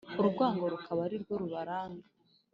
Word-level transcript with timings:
urwango 0.21 0.65
rukaba 0.73 1.01
ari 1.07 1.17
rwo 1.23 1.33
rubaranga 1.41 2.05